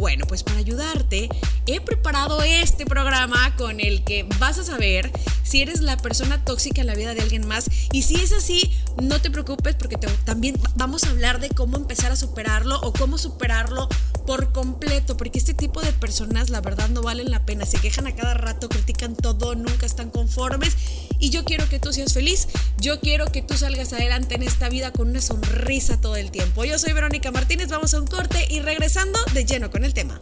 Bueno, 0.00 0.24
pues 0.26 0.42
para 0.42 0.56
ayudarte 0.56 1.28
he 1.66 1.78
preparado 1.82 2.42
este 2.42 2.86
programa 2.86 3.54
con 3.56 3.80
el 3.80 4.02
que 4.02 4.26
vas 4.38 4.56
a 4.58 4.64
saber 4.64 5.12
si 5.42 5.60
eres 5.60 5.82
la 5.82 5.98
persona 5.98 6.42
tóxica 6.42 6.80
en 6.80 6.86
la 6.86 6.94
vida 6.94 7.12
de 7.12 7.20
alguien 7.20 7.46
más. 7.46 7.68
Y 7.92 8.00
si 8.00 8.14
es 8.14 8.32
así, 8.32 8.72
no 9.02 9.20
te 9.20 9.30
preocupes 9.30 9.74
porque 9.74 9.98
también 10.24 10.58
vamos 10.76 11.04
a 11.04 11.10
hablar 11.10 11.38
de 11.38 11.50
cómo 11.50 11.76
empezar 11.76 12.10
a 12.12 12.16
superarlo 12.16 12.80
o 12.80 12.94
cómo 12.94 13.18
superarlo 13.18 13.90
por 14.26 14.52
completo, 14.52 15.16
porque 15.16 15.38
este 15.38 15.54
tipo 15.54 15.80
de 15.80 15.92
personas 15.92 16.50
la 16.50 16.60
verdad 16.60 16.88
no 16.88 17.02
valen 17.02 17.30
la 17.30 17.44
pena, 17.44 17.66
se 17.66 17.78
quejan 17.78 18.06
a 18.06 18.14
cada 18.14 18.34
rato, 18.34 18.68
critican 18.68 19.16
todo, 19.16 19.54
nunca 19.54 19.86
están 19.86 20.08
conformes. 20.08 20.76
Y 21.18 21.30
yo 21.30 21.44
quiero 21.44 21.68
que 21.68 21.78
tú 21.78 21.92
seas 21.92 22.14
feliz, 22.14 22.48
yo 22.78 23.00
quiero 23.00 23.26
que 23.26 23.42
tú 23.42 23.54
salgas 23.54 23.92
adelante 23.92 24.36
en 24.36 24.42
esta 24.42 24.68
vida 24.68 24.92
con 24.92 25.10
una 25.10 25.20
sonrisa 25.20 26.00
todo 26.00 26.16
el 26.16 26.30
tiempo. 26.30 26.64
Yo 26.64 26.78
soy 26.78 26.92
Verónica 26.92 27.30
Martínez, 27.30 27.68
vamos 27.68 27.92
a 27.92 28.00
un 28.00 28.06
corte 28.06 28.46
y 28.48 28.60
regresando 28.60 29.18
de 29.34 29.44
lleno 29.44 29.70
con 29.70 29.84
el 29.84 29.89
tema. 29.92 30.20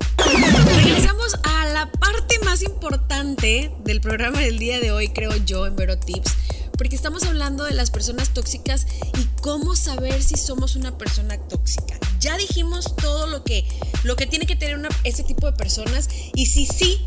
Regresamos 0.77 1.35
a 1.45 1.67
la 1.67 1.91
parte 1.91 2.39
más 2.45 2.63
importante 2.63 3.71
del 3.85 4.01
programa 4.01 4.41
del 4.41 4.59
día 4.59 4.81
de 4.81 4.93
hoy, 4.93 5.09
creo 5.09 5.35
yo, 5.37 5.67
en 5.67 5.77
Vero 5.77 5.99
Tips 5.99 6.35
porque 6.79 6.95
estamos 6.95 7.25
hablando 7.25 7.65
de 7.65 7.75
las 7.75 7.91
personas 7.91 8.33
tóxicas 8.33 8.87
y 9.19 9.25
cómo 9.43 9.75
saber 9.75 10.23
si 10.23 10.37
somos 10.37 10.77
una 10.77 10.97
persona 10.97 11.37
tóxica. 11.37 11.99
Ya 12.21 12.39
dijimos 12.39 12.95
todo 12.97 13.27
lo 13.27 13.43
que, 13.43 13.67
lo 14.05 14.15
que 14.15 14.27
tiene 14.27 14.47
que 14.47 14.55
tener 14.55 14.79
ese 15.03 15.25
tipo 15.25 15.51
de 15.51 15.57
personas 15.57 16.09
y 16.35 16.47
si 16.47 16.67
sí 16.67 17.03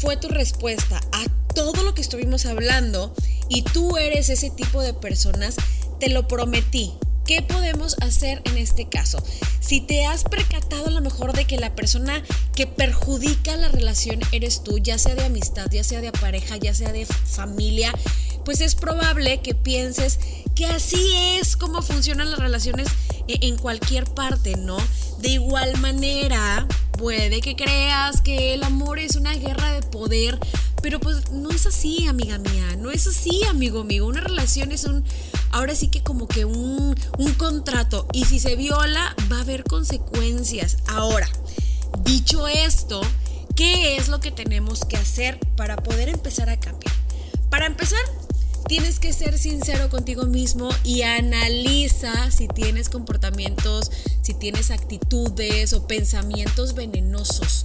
fue 0.00 0.16
tu 0.16 0.28
respuesta 0.28 1.00
a 1.12 1.24
todo 1.54 1.84
lo 1.84 1.94
que 1.94 2.02
estuvimos 2.02 2.44
hablando 2.44 3.14
y 3.48 3.62
tú 3.62 3.96
eres 3.96 4.28
ese 4.30 4.50
tipo 4.50 4.82
de 4.82 4.94
personas, 4.94 5.54
te 6.00 6.08
lo 6.08 6.26
prometí. 6.26 6.92
¿Qué 7.26 7.40
podemos 7.40 7.96
hacer 8.00 8.42
en 8.44 8.58
este 8.58 8.88
caso? 8.88 9.22
Si 9.60 9.80
te 9.80 10.06
has 10.06 10.24
percatado 10.24 10.88
a 10.88 10.90
lo 10.90 11.00
mejor 11.00 11.32
de 11.32 11.44
que 11.44 11.56
la 11.56 11.74
persona 11.74 12.22
que 12.54 12.66
perjudica 12.66 13.56
la 13.56 13.68
relación 13.68 14.20
eres 14.32 14.64
tú, 14.64 14.78
ya 14.78 14.98
sea 14.98 15.14
de 15.14 15.24
amistad, 15.24 15.70
ya 15.70 15.84
sea 15.84 16.00
de 16.00 16.12
pareja, 16.12 16.56
ya 16.56 16.74
sea 16.74 16.92
de 16.92 17.06
familia, 17.06 17.94
pues 18.44 18.60
es 18.60 18.74
probable 18.74 19.40
que 19.40 19.54
pienses 19.54 20.18
que 20.54 20.66
así 20.66 21.12
es 21.40 21.56
como 21.56 21.80
funcionan 21.80 22.30
las 22.30 22.40
relaciones 22.40 22.88
e-, 23.28 23.46
en 23.46 23.56
cualquier 23.56 24.04
parte, 24.04 24.56
¿no? 24.56 24.76
De 25.18 25.30
igual 25.30 25.78
manera, 25.78 26.66
puede 26.98 27.40
que 27.40 27.54
creas 27.54 28.20
que 28.20 28.54
el 28.54 28.64
amor 28.64 28.98
es 28.98 29.16
una 29.16 29.34
guerra 29.34 29.72
de 29.72 29.82
poder, 29.82 30.38
pero 30.82 30.98
pues 30.98 31.30
no 31.30 31.50
es 31.50 31.66
así, 31.66 32.06
amiga 32.06 32.38
mía, 32.38 32.76
no 32.76 32.90
es 32.90 33.06
así, 33.06 33.42
amigo 33.44 33.84
mío. 33.84 34.06
Una 34.06 34.20
relación 34.20 34.72
es 34.72 34.84
un, 34.84 35.04
ahora 35.50 35.74
sí 35.74 35.88
que 35.88 36.02
como 36.02 36.26
que 36.26 36.44
un, 36.44 36.96
un 37.18 37.34
contrato, 37.34 38.06
y 38.12 38.24
si 38.24 38.40
se 38.40 38.56
viola 38.56 39.14
va 39.30 39.38
a 39.38 39.42
haber 39.42 39.64
consecuencias. 39.64 40.78
Ahora, 40.88 41.28
dicho 42.02 42.48
esto, 42.48 43.00
¿qué 43.54 43.96
es 43.96 44.08
lo 44.08 44.20
que 44.20 44.32
tenemos 44.32 44.84
que 44.84 44.96
hacer 44.96 45.38
para 45.56 45.76
poder 45.76 46.08
empezar 46.08 46.50
a 46.50 46.58
cambiar? 46.58 46.94
Para 47.48 47.66
empezar, 47.66 48.00
tienes 48.66 48.98
que 48.98 49.12
ser 49.12 49.38
sincero 49.38 49.88
contigo 49.88 50.24
mismo 50.24 50.70
y 50.82 51.02
analiza 51.02 52.30
si 52.30 52.48
tienes 52.48 52.88
comportamientos, 52.88 53.90
si 54.22 54.34
tienes 54.34 54.70
actitudes 54.70 55.72
o 55.74 55.86
pensamientos 55.86 56.74
venenosos. 56.74 57.64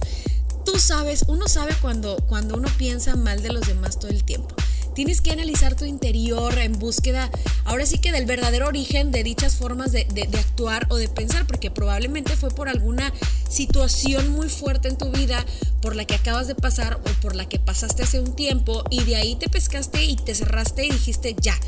Tú 0.70 0.78
sabes, 0.78 1.24
uno 1.28 1.48
sabe 1.48 1.74
cuando, 1.80 2.16
cuando 2.26 2.54
uno 2.54 2.68
piensa 2.76 3.16
mal 3.16 3.42
de 3.42 3.50
los 3.50 3.66
demás 3.66 3.98
todo 3.98 4.10
el 4.10 4.22
tiempo. 4.22 4.54
Tienes 4.94 5.22
que 5.22 5.30
analizar 5.30 5.74
tu 5.74 5.86
interior 5.86 6.58
en 6.58 6.78
búsqueda, 6.78 7.30
ahora 7.64 7.86
sí 7.86 7.98
que 8.00 8.12
del 8.12 8.26
verdadero 8.26 8.66
origen 8.66 9.10
de 9.10 9.24
dichas 9.24 9.56
formas 9.56 9.92
de, 9.92 10.04
de, 10.04 10.28
actuar 10.38 10.86
o 10.90 10.96
de 10.96 11.08
pensar, 11.08 11.46
porque 11.46 11.70
probablemente 11.70 12.36
fue 12.36 12.50
por 12.50 12.68
alguna 12.68 13.14
situación 13.48 14.28
muy 14.32 14.50
fuerte 14.50 14.88
en 14.88 14.98
tu 14.98 15.10
vida 15.10 15.42
por 15.80 15.96
la 15.96 16.04
que 16.04 16.16
acabas 16.16 16.48
de 16.48 16.54
pasar 16.54 17.00
o 17.02 17.20
por 17.22 17.34
la 17.34 17.48
que 17.48 17.58
pasaste 17.58 18.02
hace 18.02 18.20
un 18.20 18.36
tiempo 18.36 18.84
y 18.90 19.04
de 19.04 19.16
ahí 19.16 19.36
te 19.36 19.48
pescaste 19.48 20.04
y 20.04 20.16
te 20.16 20.34
cerraste 20.34 20.84
y 20.84 20.90
dijiste 20.90 21.34
ya, 21.40 21.58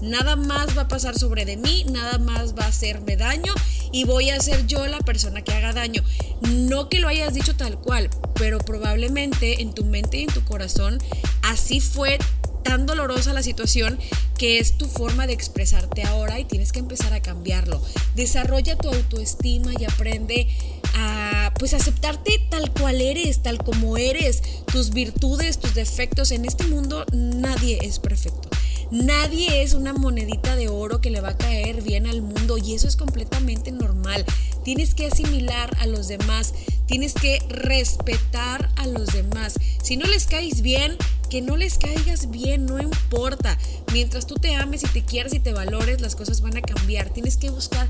nada 0.00 0.36
más 0.36 0.76
va 0.76 0.82
a 0.82 0.88
pasar 0.88 1.18
sobre 1.18 1.44
de 1.44 1.56
mí, 1.56 1.84
nada 1.90 2.18
más 2.18 2.54
va 2.54 2.64
a 2.64 2.68
hacerme 2.68 3.16
daño 3.16 3.54
y 3.92 4.04
voy 4.04 4.30
a 4.30 4.40
ser 4.40 4.66
yo 4.66 4.86
la 4.86 4.98
persona 4.98 5.42
que 5.42 5.52
haga 5.52 5.72
daño. 5.72 6.02
No 6.42 6.88
que 6.88 7.00
lo 7.00 7.08
hayas 7.08 7.34
dicho 7.34 7.56
tal 7.56 7.78
cual, 7.78 8.10
pero 8.34 8.58
probablemente 8.58 9.62
en 9.62 9.72
tu 9.72 9.84
mente 9.84 10.18
y 10.18 10.22
en 10.24 10.32
tu 10.32 10.44
corazón 10.44 10.98
así 11.42 11.80
fue 11.80 12.18
tan 12.64 12.86
dolorosa 12.86 13.32
la 13.32 13.42
situación 13.42 13.98
que 14.38 14.58
es 14.58 14.76
tu 14.76 14.86
forma 14.86 15.26
de 15.26 15.34
expresarte 15.34 16.02
ahora 16.02 16.40
y 16.40 16.44
tienes 16.44 16.72
que 16.72 16.80
empezar 16.80 17.12
a 17.12 17.20
cambiarlo. 17.20 17.80
Desarrolla 18.16 18.76
tu 18.76 18.88
autoestima 18.88 19.72
y 19.78 19.84
aprende 19.84 20.48
a 20.96 21.52
pues 21.58 21.74
aceptarte 21.74 22.40
tal 22.50 22.72
cual 22.72 23.00
eres, 23.00 23.42
tal 23.42 23.58
como 23.58 23.96
eres, 23.96 24.42
tus 24.72 24.90
virtudes, 24.90 25.58
tus 25.58 25.74
defectos. 25.74 26.30
En 26.32 26.44
este 26.44 26.66
mundo 26.66 27.04
nadie 27.12 27.78
es 27.82 27.98
perfecto. 28.00 28.48
Nadie 28.94 29.64
es 29.64 29.74
una 29.74 29.92
monedita 29.92 30.54
de 30.54 30.68
oro 30.68 31.00
que 31.00 31.10
le 31.10 31.20
va 31.20 31.30
a 31.30 31.36
caer 31.36 31.82
bien 31.82 32.06
al 32.06 32.22
mundo 32.22 32.58
y 32.58 32.74
eso 32.74 32.86
es 32.86 32.94
completamente 32.94 33.72
normal. 33.72 34.24
Tienes 34.62 34.94
que 34.94 35.06
asimilar 35.06 35.76
a 35.80 35.86
los 35.86 36.06
demás, 36.06 36.54
tienes 36.86 37.12
que 37.12 37.40
respetar 37.48 38.70
a 38.76 38.86
los 38.86 39.08
demás. 39.08 39.54
Si 39.82 39.96
no 39.96 40.06
les 40.06 40.26
caes 40.26 40.62
bien, 40.62 40.96
que 41.28 41.42
no 41.42 41.56
les 41.56 41.76
caigas 41.76 42.30
bien, 42.30 42.66
no 42.66 42.80
importa. 42.80 43.58
Mientras 43.92 44.28
tú 44.28 44.36
te 44.36 44.54
ames 44.54 44.84
y 44.84 44.86
te 44.86 45.02
quieras 45.02 45.34
y 45.34 45.40
te 45.40 45.52
valores, 45.52 46.00
las 46.00 46.14
cosas 46.14 46.40
van 46.40 46.56
a 46.56 46.62
cambiar. 46.62 47.10
Tienes 47.10 47.36
que 47.36 47.50
buscar 47.50 47.88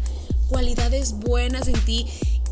cualidades 0.49 1.12
buenas 1.12 1.68
en 1.68 1.78
ti 1.84 2.06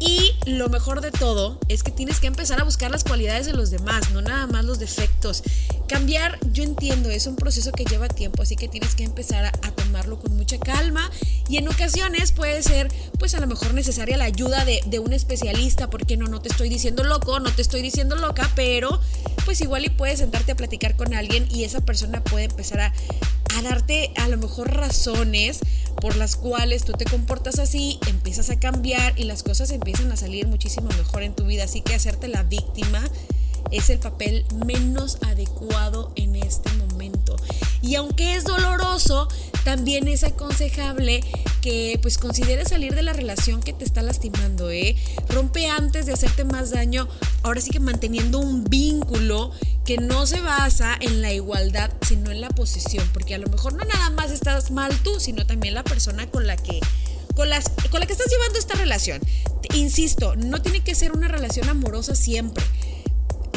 y 0.05 0.35
lo 0.47 0.69
mejor 0.69 1.01
de 1.01 1.13
todo 1.13 1.61
es 1.69 1.85
que 1.85 1.93
tienes 1.93 2.19
que 2.19 2.27
empezar 2.27 2.61
a 2.61 2.65
buscar 2.65 2.91
las 2.91 3.05
cualidades 3.05 3.47
de 3.47 3.53
los 3.53 3.71
demás, 3.71 4.11
no 4.11 4.21
nada 4.21 4.49
más 4.49 4.65
los 4.65 4.81
defectos. 4.81 5.45
Cambiar, 5.87 6.41
yo 6.51 6.65
entiendo, 6.65 7.09
es 7.09 7.29
un 7.29 7.37
proceso 7.37 7.71
que 7.71 7.85
lleva 7.85 8.09
tiempo, 8.09 8.43
así 8.43 8.57
que 8.57 8.67
tienes 8.67 8.97
que 8.97 9.05
empezar 9.05 9.45
a, 9.45 9.53
tomarlo 9.53 10.19
con 10.19 10.37
mucha 10.37 10.59
calma 10.59 11.09
y 11.49 11.59
en 11.59 11.69
ocasiones 11.69 12.33
puede 12.33 12.63
ser, 12.63 12.91
pues 13.19 13.35
a 13.35 13.41
lo 13.41 13.47
mejor 13.47 13.75
necesaria 13.75 14.17
la 14.17 14.25
ayuda 14.25 14.65
de, 14.65 14.81
de 14.87 14.99
un 14.99 15.13
especialista, 15.13 15.89
porque 15.89 16.17
no, 16.17 16.27
no 16.27 16.41
te 16.41 16.49
estoy 16.49 16.69
diciendo 16.69 17.05
loco, 17.05 17.39
no 17.39 17.53
te 17.53 17.63
estoy 17.63 17.83
diciendo 17.83 18.17
loca, 18.17 18.51
pero 18.57 19.01
pues 19.45 19.61
igual 19.61 19.85
y 19.85 19.91
puedes 19.91 20.19
sentarte 20.19 20.53
a 20.53 20.57
platicar 20.57 20.97
con 20.97 21.15
alguien 21.15 21.47
y 21.51 21.65
esa 21.65 21.81
persona 21.81 22.25
puede 22.25 22.47
empezar 22.47 22.81
a, 22.81 22.93
a 23.57 23.63
darte 23.63 24.11
a 24.17 24.27
lo 24.29 24.39
mejor 24.39 24.73
razones 24.75 25.61
por 26.01 26.17
las 26.17 26.37
cuales 26.37 26.85
tú 26.85 26.93
te 26.93 27.05
comportas 27.05 27.59
así, 27.59 27.99
empiezas 28.07 28.51
a 28.51 28.59
cambiar 28.59 29.19
y 29.19 29.25
las 29.25 29.43
cosas 29.43 29.71
empiezan 29.71 30.11
a 30.13 30.17
salir 30.17 30.47
muchísimo 30.47 30.89
mejor 30.97 31.23
en 31.23 31.35
tu 31.35 31.45
vida. 31.45 31.65
Así 31.65 31.81
que 31.81 31.95
hacerte 31.95 32.29
la 32.29 32.43
víctima 32.43 33.03
es 33.71 33.91
el 33.91 33.99
papel 33.99 34.45
menos 34.67 35.19
adecuado 35.23 36.13
en 36.17 36.37
este 36.37 36.73
momento. 36.75 37.37
Y 37.81 37.95
aunque 37.95 38.35
es 38.35 38.45
doloroso, 38.45 39.29
también 39.65 40.09
es 40.09 40.25
aconsejable 40.25 41.23
que 41.63 41.99
pues 42.03 42.19
consideres 42.19 42.69
salir 42.69 42.95
de 42.95 43.03
la 43.03 43.15
relación 43.15 43.63
que 43.63 43.73
te 43.73 43.85
está 43.85 44.03
lastimando, 44.03 44.71
¿eh? 44.71 44.97
Rompe 45.29 45.69
antes 45.69 46.05
de 46.05 46.13
hacerte 46.13 46.45
más 46.45 46.71
daño, 46.71 47.09
ahora 47.43 47.61
sí 47.61 47.71
que 47.71 47.81
manteniendo 47.81 48.41
un 48.41 48.65
vínculo 48.65 49.53
que 49.87 49.97
no 49.97 50.27
se 50.27 50.41
basa 50.41 50.97
en 51.01 51.23
la 51.23 51.33
igualdad, 51.33 51.91
sino 52.07 52.31
en 52.31 52.41
la 52.41 52.51
posición, 52.51 53.09
porque 53.15 53.35
a 53.35 53.39
lo 53.39 53.49
mejor 53.49 53.75
no 53.75 53.85
nada 53.85 54.11
más 54.11 54.31
estás 54.33 54.71
mal 54.71 54.95
tú, 55.03 55.19
sino 55.21 55.47
también 55.47 55.75
la 55.75 55.85
persona 55.85 56.31
con 56.31 56.47
la 56.47 56.57
que 56.57 56.81
con, 57.35 57.49
las, 57.49 57.71
con 57.91 58.01
la 58.01 58.07
que 58.07 58.13
estás 58.13 58.31
llevando 58.31 58.59
esta 58.59 58.75
relación. 58.75 59.21
Insisto, 59.75 60.37
no 60.37 60.61
tiene 60.61 60.81
que 60.81 60.95
ser 60.95 61.13
una 61.13 61.29
relación 61.29 61.69
amorosa 61.69 62.15
siempre. 62.15 62.63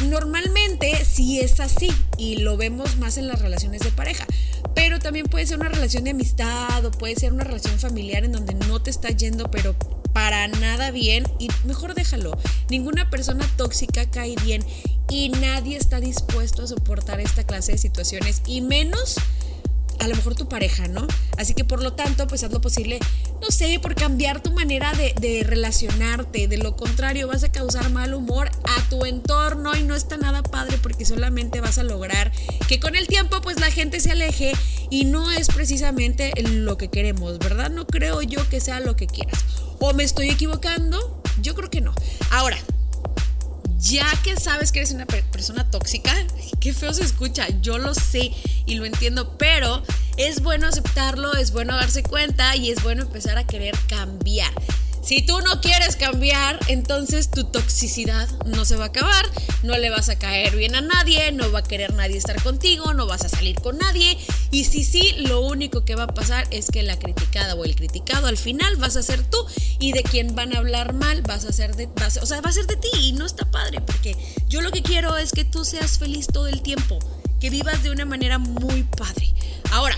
Normalmente 0.09 1.03
sí 1.03 1.39
es 1.39 1.59
así 1.59 1.89
y 2.17 2.37
lo 2.37 2.57
vemos 2.57 2.97
más 2.97 3.17
en 3.17 3.27
las 3.27 3.41
relaciones 3.41 3.81
de 3.81 3.91
pareja, 3.91 4.25
pero 4.73 4.99
también 4.99 5.25
puede 5.25 5.47
ser 5.47 5.59
una 5.59 5.69
relación 5.69 6.03
de 6.03 6.11
amistad 6.11 6.85
o 6.85 6.91
puede 6.91 7.15
ser 7.15 7.33
una 7.33 7.43
relación 7.43 7.79
familiar 7.79 8.23
en 8.23 8.31
donde 8.31 8.53
no 8.53 8.81
te 8.81 8.91
está 8.91 9.09
yendo 9.09 9.49
pero 9.49 9.75
para 10.13 10.47
nada 10.47 10.91
bien 10.91 11.25
y 11.39 11.49
mejor 11.65 11.93
déjalo. 11.93 12.37
Ninguna 12.69 13.09
persona 13.09 13.45
tóxica 13.57 14.09
cae 14.09 14.35
bien 14.43 14.63
y 15.09 15.29
nadie 15.29 15.75
está 15.75 15.99
dispuesto 15.99 16.63
a 16.63 16.67
soportar 16.67 17.19
esta 17.19 17.43
clase 17.43 17.73
de 17.73 17.77
situaciones 17.77 18.41
y 18.45 18.61
menos 18.61 19.15
a 19.99 20.07
lo 20.07 20.15
mejor 20.15 20.35
tu 20.35 20.47
pareja, 20.47 20.87
¿no? 20.87 21.07
Así 21.37 21.53
que 21.53 21.63
por 21.63 21.81
lo 21.81 21.93
tanto, 21.93 22.27
pues 22.27 22.43
haz 22.43 22.51
lo 22.51 22.61
posible, 22.61 22.99
no 23.41 23.49
sé, 23.49 23.79
por 23.81 23.95
cambiar 23.95 24.41
tu 24.41 24.51
manera 24.51 24.93
de, 24.93 25.43
relacionarte. 25.45 26.47
De 26.47 26.57
lo 26.57 26.75
contrario, 26.75 27.27
vas 27.27 27.43
a 27.43 27.51
causar 27.51 27.89
mal 27.91 28.13
humor 28.13 28.49
a 28.63 28.89
tu 28.89 29.05
entorno 29.05 29.75
y 29.75 29.83
no 29.83 29.95
está 29.95 30.17
nada 30.17 30.43
padre 30.43 30.77
porque 30.81 31.05
solamente 31.05 31.61
vas 31.61 31.77
a 31.77 31.83
lograr 31.83 32.31
que 32.67 32.79
con 32.79 32.95
el 32.95 33.07
tiempo 33.07 33.41
pues 33.41 33.59
la 33.59 33.71
gente 33.71 33.99
se 33.99 34.11
aleje 34.11 34.53
y 34.89 35.05
no 35.05 35.31
es 35.31 35.47
precisamente 35.47 36.31
lo 36.41 36.77
que 36.77 36.89
queremos, 36.89 37.39
¿verdad? 37.39 37.69
No 37.69 37.85
creo 37.87 38.21
yo 38.21 38.47
que 38.49 38.59
sea 38.59 38.79
lo 38.79 38.95
que 38.95 39.07
quieras. 39.07 39.43
¿O 39.79 39.93
me 39.93 40.03
estoy 40.03 40.29
equivocando? 40.29 41.21
Yo 41.41 41.53
creo 41.55 41.69
que 41.69 41.81
no. 41.81 41.93
Ahora, 42.31 42.57
ya 43.85 44.07
que 44.23 44.35
sabes 44.35 44.71
que 44.71 44.79
eres 44.79 44.91
una 44.91 45.05
persona 45.05 45.69
tóxica, 45.69 46.11
qué 46.59 46.73
feo 46.73 46.91
se 46.91 47.03
escucha, 47.03 47.47
yo 47.61 47.77
lo 47.77 47.93
sé 47.93 48.31
y 48.65 48.75
lo 48.75 48.85
entiendo, 48.85 49.37
pero 49.37 49.83
es 50.17 50.41
bueno 50.41 50.67
aceptarlo, 50.67 51.35
es 51.35 51.51
bueno 51.51 51.75
darse 51.75 52.01
cuenta 52.01 52.55
y 52.55 52.71
es 52.71 52.81
bueno 52.81 53.03
empezar 53.03 53.37
a 53.37 53.45
querer 53.45 53.75
cambiar. 53.87 54.51
Si 55.05 55.21
tú 55.21 55.39
no 55.41 55.61
quieres 55.61 55.97
cambiar, 55.97 56.59
entonces 56.67 57.29
tu 57.29 57.43
toxicidad 57.43 58.27
no 58.47 58.65
se 58.65 58.75
va 58.75 58.85
a 58.85 58.87
acabar, 58.87 59.23
no 59.61 59.77
le 59.77 59.91
vas 59.91 60.09
a 60.09 60.17
caer 60.17 60.55
bien 60.55 60.73
a 60.73 60.81
nadie, 60.81 61.31
no 61.31 61.51
va 61.51 61.59
a 61.59 61.63
querer 61.63 61.93
nadie 61.93 62.17
estar 62.17 62.41
contigo, 62.41 62.91
no 62.95 63.05
vas 63.05 63.23
a 63.23 63.29
salir 63.29 63.61
con 63.61 63.77
nadie. 63.77 64.17
Y 64.49 64.63
si 64.63 64.83
sí, 64.83 65.13
lo 65.19 65.41
único 65.41 65.85
que 65.85 65.93
va 65.93 66.05
a 66.05 66.15
pasar 66.15 66.47
es 66.49 66.71
que 66.71 66.81
la 66.81 66.97
criticada 66.97 67.53
o 67.53 67.65
el 67.65 67.75
criticado 67.75 68.25
al 68.25 68.37
final 68.37 68.77
vas 68.77 68.95
a 68.95 69.03
ser 69.03 69.21
tú 69.21 69.37
y 69.77 69.91
de 69.91 70.01
quien 70.01 70.33
van 70.33 70.55
a 70.55 70.57
hablar 70.57 70.93
mal 70.93 71.21
vas 71.21 71.45
a 71.45 71.53
ser 71.53 71.75
de, 71.75 71.87
o 72.19 72.25
sea, 72.25 72.41
va 72.41 72.49
a 72.49 72.53
ser 72.53 72.65
de 72.65 72.77
ti 72.77 72.89
y 72.99 73.11
no 73.11 73.27
está 73.27 73.45
padre 73.51 73.81
porque 73.81 74.17
yo 74.47 74.61
lo 74.61 74.71
que 74.71 74.81
quiero 74.81 75.17
es 75.17 75.33
que 75.33 75.45
tú 75.45 75.65
seas 75.65 75.99
feliz 75.99 76.25
todo 76.25 76.47
el 76.47 76.63
tiempo, 76.63 76.97
que 77.39 77.51
vivas 77.51 77.83
de 77.83 77.91
una 77.91 78.05
manera 78.05 78.39
muy 78.39 78.81
padre. 78.81 79.31
Ahora, 79.71 79.97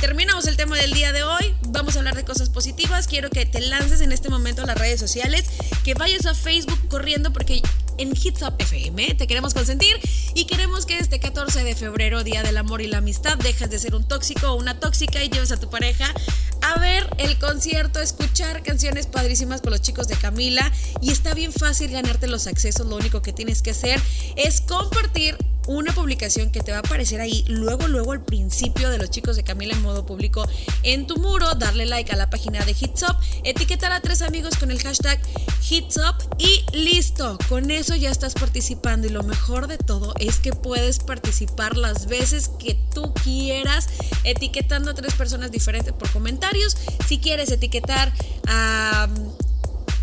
terminamos 0.00 0.46
el 0.46 0.56
tema 0.56 0.76
del 0.78 0.92
día 0.92 1.12
de 1.12 1.22
hoy. 1.22 1.54
Vamos 1.68 1.94
a 1.94 1.98
hablar 1.98 2.16
de 2.16 2.24
cosas 2.24 2.48
positivas. 2.48 3.06
Quiero 3.06 3.28
que 3.28 3.44
te 3.44 3.60
lances 3.60 4.00
en 4.00 4.12
este 4.12 4.30
momento 4.30 4.62
a 4.62 4.66
las 4.66 4.78
redes 4.78 4.98
sociales, 4.98 5.44
que 5.84 5.94
vayas 5.94 6.24
a 6.24 6.34
Facebook 6.34 6.88
corriendo 6.88 7.32
porque 7.32 7.60
en 7.98 8.16
Hits 8.16 8.40
Up 8.42 8.54
FM 8.58 9.14
te 9.14 9.26
queremos 9.26 9.52
consentir 9.52 9.94
y 10.34 10.46
queremos 10.46 10.86
que 10.86 10.98
este 10.98 11.20
14 11.20 11.64
de 11.64 11.76
febrero, 11.76 12.24
Día 12.24 12.42
del 12.42 12.56
Amor 12.56 12.80
y 12.80 12.86
la 12.86 12.98
Amistad, 12.98 13.36
dejes 13.36 13.68
de 13.68 13.78
ser 13.78 13.94
un 13.94 14.08
tóxico 14.08 14.52
o 14.52 14.54
una 14.56 14.80
tóxica 14.80 15.22
y 15.22 15.28
lleves 15.28 15.52
a 15.52 15.60
tu 15.60 15.68
pareja 15.68 16.12
a 16.62 16.78
ver 16.80 17.06
el 17.18 17.38
concierto, 17.38 18.00
escuchar 18.00 18.62
canciones 18.62 19.06
padrísimas 19.06 19.60
con 19.60 19.70
los 19.70 19.82
chicos 19.82 20.08
de 20.08 20.16
Camila 20.16 20.70
y 21.02 21.10
está 21.10 21.34
bien 21.34 21.52
fácil 21.52 21.90
ganarte 21.90 22.26
los 22.26 22.46
accesos. 22.46 22.86
Lo 22.86 22.96
único 22.96 23.20
que 23.20 23.34
tienes 23.34 23.60
que 23.60 23.72
hacer 23.72 24.00
es 24.36 24.62
compartir 24.62 25.36
una 25.70 25.92
publicación 25.92 26.50
que 26.50 26.60
te 26.60 26.72
va 26.72 26.78
a 26.78 26.80
aparecer 26.80 27.20
ahí 27.20 27.44
luego, 27.48 27.88
luego 27.88 28.12
al 28.12 28.24
principio 28.24 28.90
de 28.90 28.98
los 28.98 29.10
chicos 29.10 29.36
de 29.36 29.44
Camila 29.44 29.74
en 29.74 29.82
modo 29.82 30.04
público 30.04 30.46
en 30.82 31.06
tu 31.06 31.16
muro, 31.16 31.54
darle 31.54 31.86
like 31.86 32.12
a 32.12 32.16
la 32.16 32.28
página 32.28 32.64
de 32.64 32.72
Hits 32.72 33.02
Up, 33.02 33.16
etiquetar 33.44 33.92
a 33.92 34.00
tres 34.00 34.22
amigos 34.22 34.56
con 34.56 34.70
el 34.70 34.82
hashtag 34.82 35.20
Hits 35.68 35.96
Up 35.98 36.16
y 36.38 36.64
listo, 36.72 37.38
con 37.48 37.70
eso 37.70 37.94
ya 37.94 38.10
estás 38.10 38.34
participando 38.34 39.06
y 39.06 39.10
lo 39.10 39.22
mejor 39.22 39.66
de 39.68 39.78
todo 39.78 40.14
es 40.18 40.40
que 40.40 40.52
puedes 40.52 40.98
participar 40.98 41.76
las 41.76 42.06
veces 42.06 42.50
que 42.58 42.78
tú 42.92 43.14
quieras 43.14 43.88
etiquetando 44.24 44.90
a 44.90 44.94
tres 44.94 45.14
personas 45.14 45.50
diferentes 45.50 45.92
por 45.92 46.10
comentarios. 46.10 46.76
Si 47.06 47.18
quieres 47.18 47.50
etiquetar 47.50 48.12
a 48.46 49.08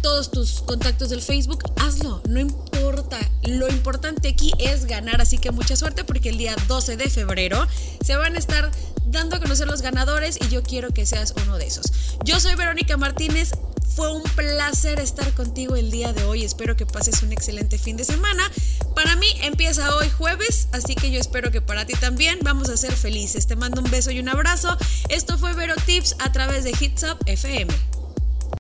todos 0.02 0.32
tus 0.32 0.62
contactos 0.62 1.10
del 1.10 1.22
Facebook, 1.22 1.64
hazlo, 1.78 2.22
no 2.28 2.40
importa. 2.40 3.20
Lo 3.44 3.68
importante 3.70 4.30
aquí 4.30 4.52
es 4.60 4.86
ganar, 4.86 5.22
así 5.22 5.38
que 5.38 5.52
mucha 5.52 5.76
suerte 5.76 6.04
porque 6.04 6.30
el 6.30 6.38
día 6.38 6.56
12 6.68 6.98
de 6.98 7.10
febrero 7.10 7.66
se 8.04 8.16
van 8.16 8.36
a 8.36 8.40
estar 8.40 8.72
dando 9.06 9.38
a 9.38 9.40
conocer 9.40 9.68
los 9.68 9.82
ganadores 9.82 10.38
y 10.42 10.50
yo 10.50 10.64
quiero 10.64 10.92
que 10.92 11.06
seas 11.06 11.34
uno 11.44 11.58
de 11.58 11.68
esos. 11.68 11.92
Yo 12.24 12.40
soy 12.40 12.56
Verónica 12.56 12.98
Martínez. 12.98 13.52
Fue 13.96 14.14
un 14.14 14.22
placer 14.22 15.00
estar 15.00 15.34
contigo 15.34 15.76
el 15.76 15.90
día 15.90 16.14
de 16.14 16.24
hoy. 16.26 16.44
Espero 16.44 16.76
que 16.76 16.86
pases 16.86 17.24
un 17.24 17.32
excelente 17.32 17.80
fin 17.80 17.98
de 17.98 18.04
semana. 18.04 18.44
Para 18.94 19.16
mí 19.16 19.28
empieza 19.42 19.96
hoy 19.96 20.10
jueves, 20.10 20.68
así 20.72 20.94
que 20.94 21.10
yo 21.10 21.20
espero 21.20 21.50
que 21.50 21.62
para 21.62 21.86
ti 21.86 21.94
también 21.94 22.40
vamos 22.44 22.70
a 22.70 22.78
ser 22.78 22.94
felices. 22.94 23.48
Te 23.48 23.56
mando 23.56 23.82
un 23.82 23.90
beso 23.90 24.12
y 24.12 24.20
un 24.20 24.30
abrazo. 24.30 24.78
Esto 25.10 25.40
fue 25.40 25.54
Vero 25.54 25.76
Tips 25.86 26.16
a 26.20 26.32
través 26.32 26.64
de 26.64 26.76
Hits 26.80 27.04
Up 27.04 27.18
FM. 27.26 27.97